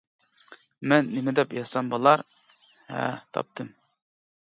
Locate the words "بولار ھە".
1.93-3.07